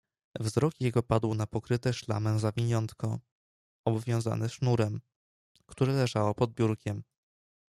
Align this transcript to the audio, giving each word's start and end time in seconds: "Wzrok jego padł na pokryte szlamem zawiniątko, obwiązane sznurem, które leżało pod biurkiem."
"Wzrok 0.39 0.81
jego 0.81 1.03
padł 1.03 1.33
na 1.33 1.47
pokryte 1.47 1.93
szlamem 1.93 2.39
zawiniątko, 2.39 3.19
obwiązane 3.85 4.49
sznurem, 4.49 5.01
które 5.65 5.93
leżało 5.93 6.35
pod 6.35 6.53
biurkiem." 6.53 7.03